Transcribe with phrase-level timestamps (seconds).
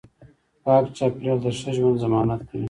[0.63, 2.59] پاک چاپیریال د ښه ژوند ضمانت کوي